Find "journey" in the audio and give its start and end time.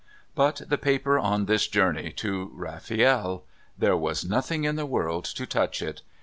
1.67-2.11